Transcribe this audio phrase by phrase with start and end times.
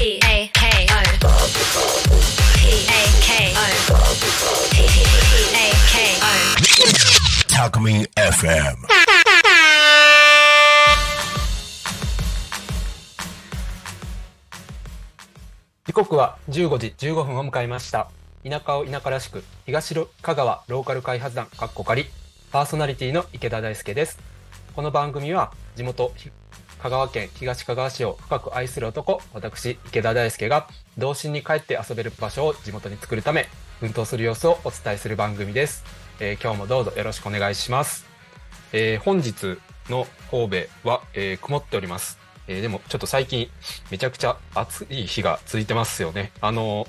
[0.00, 1.04] P A K O
[2.56, 3.60] P A K O
[4.72, 4.80] P
[5.52, 8.76] A K O Talkme FM.
[15.84, 18.10] 時刻は15時15分を迎えました。
[18.42, 22.06] 田舎を田舎らしく、東香川ローカル開発団かっこ仮、
[22.50, 24.18] パーソナリティの池田大輔です。
[24.74, 26.10] この番組は地元
[26.82, 33.48] 香川県東香川市を深く愛する男、私池田大輔が童心に帰って遊べる場所を地元に作るため、
[33.80, 35.84] 奮闘する様子をお伝えする番組です。
[36.20, 38.06] えー今日もどうぞよろしくお願いします。
[38.72, 39.58] えー本日
[39.90, 42.18] の神戸は、えー曇っております。
[42.48, 43.50] えでもちょっと最近
[43.90, 46.32] めちゃくちゃ暑い日が続いてますよね。
[46.40, 46.86] あの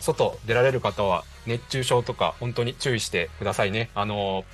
[0.00, 3.90] 外出られる方は熱中症とか本当に注意してくださいね。
[3.94, 4.46] あの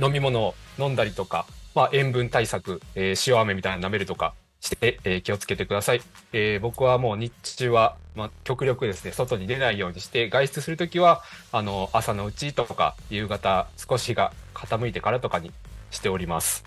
[0.00, 1.46] 飲み物を飲んだりとか、
[1.76, 6.00] まあ、塩分対策、えー塩飴みたいな舐めるとかして、えー気をつけてください。
[6.32, 15.52] えー僕はもう日中は、まあ、極力ですね、外に出ないようにして、外出するときは、あの、朝のうちとか、夕方少しが傾いてからとかに
[15.90, 16.64] しております。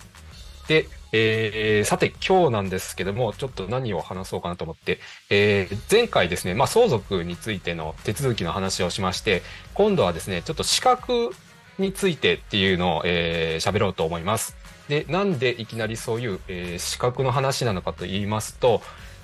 [0.68, 5.00] で、えーさて今日なんですけども、ちょっと何を話そうかなと思って、
[5.32, 9.42] えー前回ですね、まあ、相続についての手続きの話をしまして、
[9.74, 11.32] 今度はですね、ちょっと資格
[11.80, 14.59] についてっていうのを、えー喋ろうと思います。
[14.90, 18.82] で、なんでいきなりそういう、えー資格の話なのかと言いますと、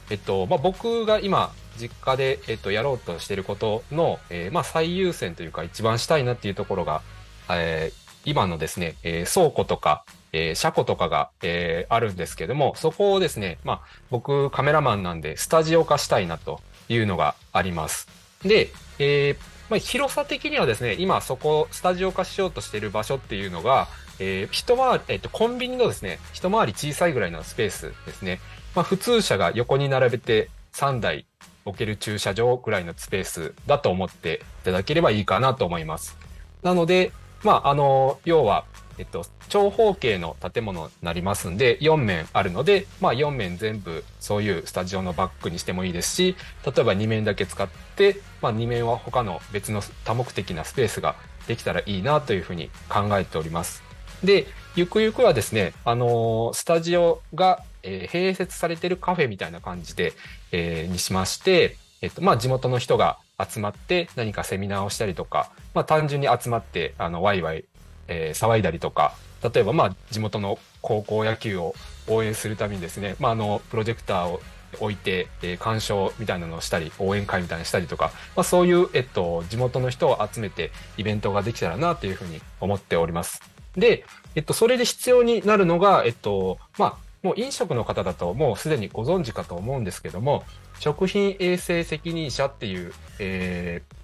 [0.09, 7.01] えっと、まあ、僕が今、実家で、えっと、やろうとしてることの、えーまあ、最優先というか、一番したいなっていうところが、
[7.49, 18.07] えー今のですね、え倉庫とか、え車庫とかが、えあるんですけども、そこをですね、まあ、僕カメラマンなんで、スタジオ化したいなというのがあります。
[18.41, 19.35] で、え
[19.69, 23.87] まあ、広さ的にはですね、今そこ、スタジオ化しようとしてる場所っていうのが、
[24.19, 28.39] えー一回り、えっと、コンビニのですね、一回り小さいぐらいのスペースですね。
[28.75, 31.25] まあ、普通車が横に並べて3台
[31.65, 36.17] 置ける駐車場ぐらいのスペースだと思っていただければいいかなと思います。
[36.61, 37.11] なので、
[37.43, 38.65] まあ、あの、要は、
[38.97, 51.15] えっと、長方形の建物になりますんで、4面あるので、まあ、4面全部そういうスタジオのバックにしてもいいですし、例えば2面だけ使って、まあ、2面は他の別の多目的なスペースが
[51.47, 53.83] できたらいいなというふうに考えております。
[54.23, 60.13] で、ゆくゆくはですね、あのースタジオが、えー併設されてるカフェみたいな感じで、
[60.51, 67.65] えーにしまして、えっと、まあ、地元の人が集まって何かセミナーをしたりとか、まあ、単純に集まって、あの、ワイワイ、
[68.07, 71.75] えー騒いだりとか、例えば、まあ、地元の高校野球を
[72.07, 74.41] 応援するためにですね、まあ、あの、プロジェクターを
[74.81, 83.54] 置いて、えー鑑賞みたいなのをしたり、応援会みたいなのしたりとか、まあ、そういう、えっと、地元の人を集めてイベントができたらなというふうに思っております。
[83.77, 84.05] で、
[84.35, 90.43] えっと、それで必要になるのが、えっと、まあ、もう飲食の方だともうすでにご存知かと思うんですけども、
[90.79, 93.95] 食品衛生責任者っていう、えー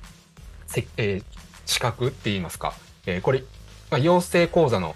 [0.68, 1.24] せえー
[1.66, 2.74] 資格って言いますか、
[3.06, 3.44] えーこれ、
[3.92, 4.96] まあ、養成講座の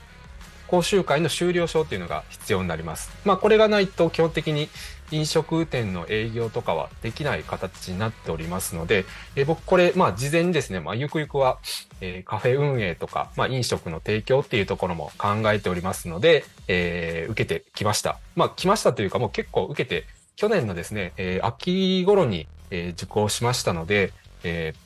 [0.67, 3.11] 講習会の修了証っていうのが必要になります。
[3.23, 4.69] まあ、これがないと基本的に
[5.11, 9.05] 飲食店の営業とかはできない形になっておりますので、
[9.35, 11.59] えー僕これ、まあ、事前にですね、まあ、ゆくゆくは、
[12.01, 18.19] えーカフェ運営とか、まあ、飲食の提供っていうところも考えておりますので、えー受けてきました。
[18.35, 20.05] まあ、来ましたというか、もう結構受けて、
[20.35, 24.11] 去年のですね、えー秋頃に、えー受講しましたので、
[24.43, 24.85] えー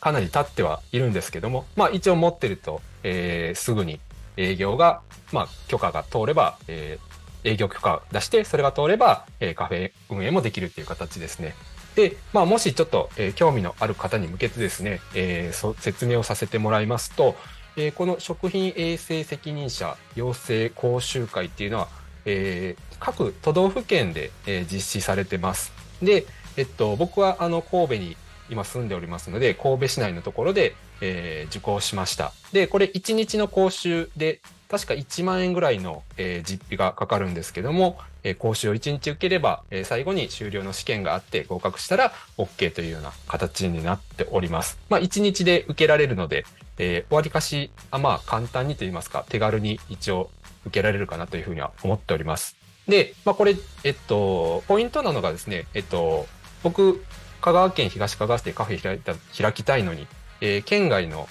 [0.00, 4.00] かなり経ってはいるんですけども、まあ一応持ってると、えーすぐに
[4.38, 7.08] 営業が、まあ許可が通れば、えー
[7.44, 11.54] 営業許可を出して、それが通れば、えーカフェ運営もできるっていう形ですね。
[11.94, 17.36] で、まあもしちょっと、えー興味のある方に向けてですね、えーそ説明をさせてもらいますと、
[17.76, 21.88] えーこの食品衛生責任者養成講習会っていうのは、
[22.24, 25.72] えー各都道府県で、えー実施されてます。
[26.02, 26.26] で、
[26.56, 28.16] えっと、僕はあの神戸に
[28.50, 32.32] 今住んでおりますので、神戸市内のところで、えー受講しました。
[32.52, 44.78] で、これ1日の講習で、確か1万円ぐらいの、えー実費がかかるんですけども、えー講習を1日受ければ、えー最後に終了の試験があって合格したら OK というような形になっております。
[44.88, 46.44] まあ1日で受けられるので、
[46.78, 50.30] えー、割かし、あまあ簡単にと言いますか、手軽に一応
[50.66, 52.56] 受けられるかなというふうには思っております。
[52.86, 56.26] で、まあこれ、えっと、ポイントなのがですね、えっと、
[56.62, 57.04] 僕、
[57.40, 60.06] 香川県東香川市でカフェ開いた開きたいのに、
[60.40, 61.28] えー県外の、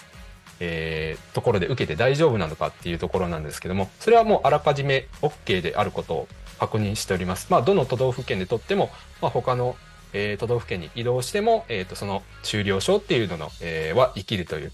[0.60, 6.28] えーところで受けて大丈夫なのかっていうところなんですけども、それはもうあらかじめ OK であることを
[6.60, 7.48] 確認しております。
[7.50, 8.90] まあ、どの都道府県でとっても、
[9.22, 9.76] まあ、他の、
[10.14, 14.72] えー都道府県に移動しても、えっ、と、その終了証っていうのの、えーは生きるという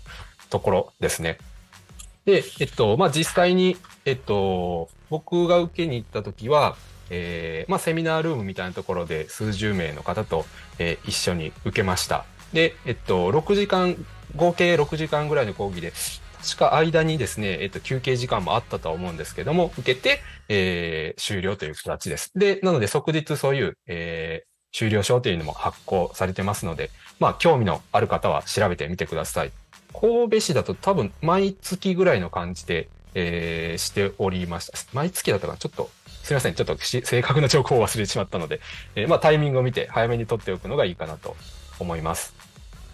[0.49, 1.37] ところですね。
[2.25, 6.75] で、えっと、まあ、実際に、えっと、僕が受けに行った時は、
[7.09, 10.45] えーまあ、セミナールームみたいなところで数十名の方と、
[10.79, 12.25] えー一緒に受けました。
[12.53, 13.97] で、えっと、6時間、
[14.35, 15.93] 合計6時間ぐらいの講義で、
[16.43, 22.31] 確か間にですね、えっと、休憩時間もあったとは思うんですけども、受けて、えー終了という形です。
[22.35, 26.89] で、なので即日そういう、えー終了証というのも発行されてますので、
[27.19, 29.51] まあ、興味のある方は調べてみてください。
[29.93, 34.73] 神戸市だと多分毎月ぐらいの感じで、えーしておりました。
[34.91, 35.59] 毎月だったかな？
[35.59, 35.91] ちょっと、
[36.23, 36.55] すみません。
[36.55, 38.61] ちょっと正確な情報を忘れてしまったので、
[38.95, 41.35] えーまあ、タイミングを見て早めに取っておくのがいいかなと
[41.79, 42.33] 思います。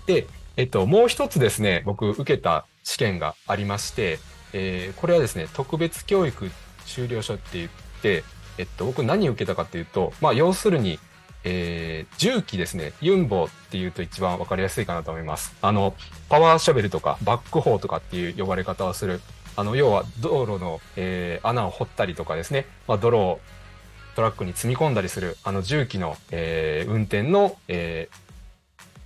[0.05, 0.27] で、
[0.57, 4.19] えっと、もう一つですね、僕受けた試験がありまして、
[4.53, 6.51] えーこれはですね、特別教育
[6.85, 7.69] 修了書って言っ
[8.01, 8.23] て、
[8.57, 10.99] えっと、僕何を受けたかっていうと、まあ、要するに、
[11.45, 15.55] えー重機ですね、ユンボっていうと一番わかりやすいかなと思います。
[15.61, 15.95] あの、
[16.27, 19.21] パワーショベルとかバックホーとかっていう呼ばれ方をする、
[19.55, 23.39] あの、要は道路の、えー穴を掘ったりとかですね、まあ、泥を
[24.15, 28.28] トラックに積み込んだりする、あの重機の、えー運転の、えー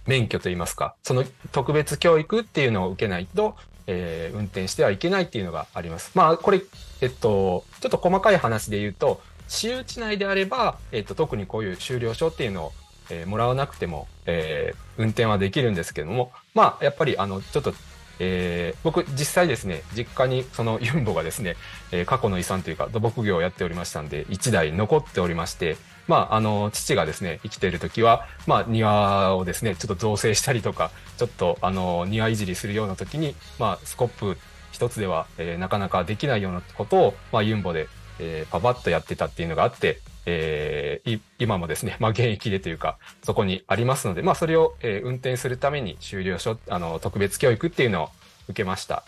[0.06, 3.56] 免許といいますか、その特別教育っていうのを受けないと、
[3.88, 6.12] えー運転してはいけないっていうのがあります。
[6.16, 6.62] まあ、これ、
[7.02, 12.72] えっと、ちょっと細かい話で言うと、私有地内であれば、えっと、特にこういう修了証っていうのを、
[13.10, 17.74] えーもらわなくても、えー運転はできるんですけども、まあ、やっぱり、あの、ちょっと、
[18.20, 21.56] えー僕、実際ですね、実家にそのユンボがですね、
[21.92, 25.78] えー過去の遺産というか土木業をやっておりましたんで、1台残っておりまして、
[26.08, 34.38] まあ、あの、父がですね、生きている時は、まあ、庭をですね、ちょっと造成したりとか、ちょっと、あの、庭いじりするような時に、まあ、スコップ
[34.72, 37.88] 一つでは、えーなかなかできないようなことを、まあ、ユンボで、
[38.20, 48.10] えーパパッとやってたっていうのがあって、えー今もですね、 まあ、現役でというか、そこにありますので、まあ、それを、えー運転するために修了書、あの、特別教育っていうのを
[48.50, 49.04] 受けました。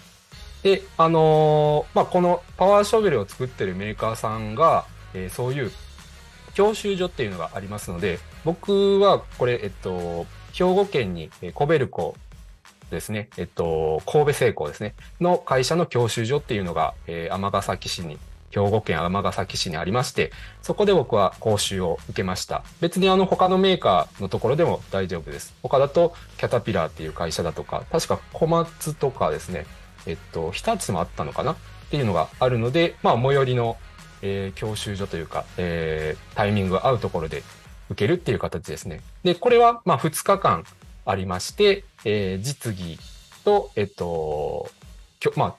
[0.63, 5.71] で、あのーまあ、このパワーショベルを作ってるメーカーさんが、えーそういう
[6.56, 12.16] 教習所っていうのがありますので、僕はこれ、えっと、兵庫県に、えコベルコ
[12.90, 18.18] ですね、えっと、神戸製鋼ですね、の会社の教習所っていうのが、えー尼崎市に、
[18.52, 20.31] 兵庫県尼崎市にありまして、
[20.62, 22.63] そこで僕は講習を受けました。
[22.80, 25.54] 別にあの他のメーカーのところでも大丈夫です。
[25.62, 29.66] 他だとキャタピラーっていう会社だとか、確か小松とかですね、
[30.06, 31.56] えっと、日立もあったのかなっ
[31.90, 33.78] ていうのがあるので、まあ、最寄りの、
[34.25, 37.44] えー教習所というか、えータイミングが合うところで
[37.89, 39.01] 受けるっていう形ですね。
[39.24, 40.66] で、これは、まあ、2日間
[41.06, 42.98] ありまして、えー実技
[43.44, 44.69] と、えっと、
[45.19, 45.56] きょまあ、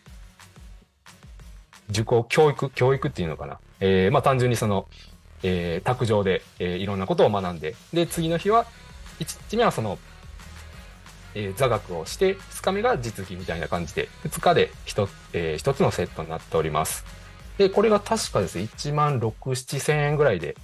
[1.91, 3.59] 受講教育、教育っていうのかな。
[3.79, 4.89] えーまあ、単純にその、
[5.45, 8.67] えー卓上で、えーいろんなことを学んで、で、次の日は、
[9.21, 9.99] 1日目はその、
[11.35, 17.05] えー座学をして、2日目が実技みたいな感じで、2日で 1,、えー一つのセットになっております。
[17.59, 20.57] で、これが確かですね、1万6、7千円ぐらいで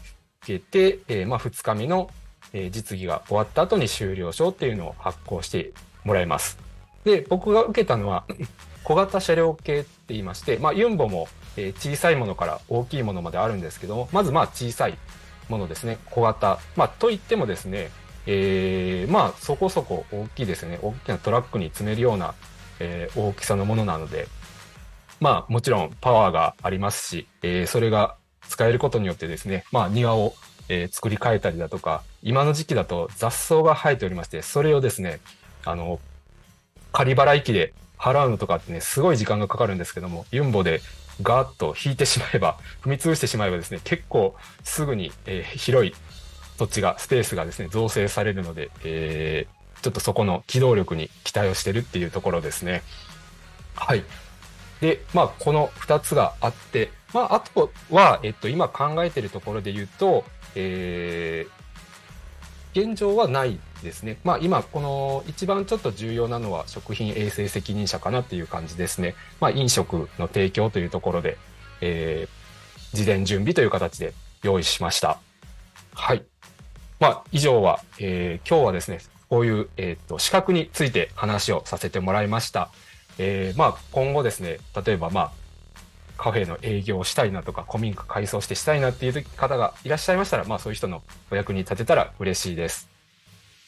[0.42, 2.10] 受けて、えーまあ、2日目の、
[2.52, 5.72] えー実技が終わった後に修了証っていうのを発行して
[6.04, 6.58] もらいます。
[7.04, 8.24] で、僕が受けたのは、
[8.84, 14.98] 小型車両系って言いまして、まあ、ユンボも、えー小さいものから大きいものまであるんですけども、まずまあ小さい
[15.48, 16.58] ものですね、小型。
[16.76, 17.90] まあ、といってもですね、
[18.26, 22.34] えーまあ、そこそこ大きいですね、大きなトラックに積めるような、
[22.80, 24.28] えー大きさのものなので、
[25.22, 28.16] まあ、もちろんパワーがありますし、えーそれが
[28.48, 30.34] 使えることによってですね、まあ、庭を、
[30.68, 35.20] えー作り変えたりだとか、今の時期だと雑草が生えておりまして、それをですね、
[35.64, 36.00] あの、
[36.90, 40.80] 仮払い機で払うのとかってね、すごい時間がかかるんですけども、ユンボで
[41.22, 45.94] ガーッと引いてしまえば、 踏み潰してしまえばですね、結構すぐに、えー広い
[46.58, 52.84] 土地が、スペースがですね、造成されるので、えーちょっとそこの機動力に期待をしてるっていうところですね。
[53.74, 54.04] はい。
[54.82, 60.24] で、まあ、この2つがあって、まあ、あとは、えっと、今考えているところで言うと、
[60.54, 61.62] えー
[62.74, 64.16] 現状はないですね。
[64.24, 69.14] まあ、今、この一番ちょっと重要なのは食品衛生責任者かなっていう感じですね。
[69.40, 71.36] まあ、飲食の提供というところで、
[71.82, 75.18] えー事前準備という形で用意しました。
[75.94, 76.24] はい。
[76.98, 82.70] まあ、以上は、えー今日はですね、こういう、えー、と資格について話をさせてもらいました。
[83.18, 85.32] えーまあ、今後ですね、例えば、まあ、
[86.16, 92.88] カフェの営業をしたいなとか、古民家改装してしたいなっていう方がいらっしゃいましたら、まあ、そういう人のお役に立てたら嬉しいです。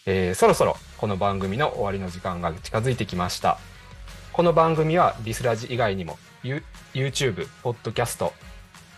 [0.06, 3.58] えーそろそろこの番組の終わりの時間が近づいてきました。
[4.32, 8.30] この番組はリスラジ以外にも、YouTube、Podcast、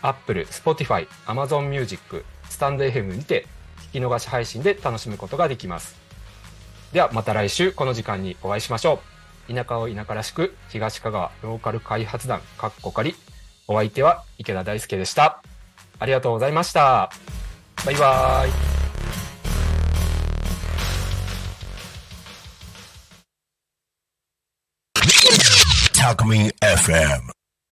[0.01, 3.45] Apple、Spotify、Amazon Music、スタンド FM にて
[3.91, 5.95] 聞き逃し配信で楽しむことができます。
[6.91, 9.16] ではまた来週この時間にお会いしましょう。
[9.47, 13.15] 田舎を田舎らしく、東香川ローカル開発団、かっこかり。
[13.67, 15.41] お相手は池田大輔でした。
[15.99, 17.09] ありがとうございました。
[17.85, 18.77] バイバーイ。
[26.07, 27.46] Alchemy FM.